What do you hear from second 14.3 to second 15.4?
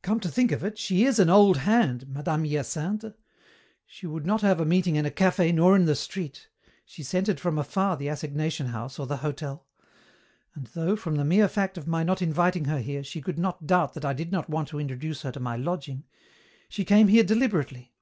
not want to introduce her to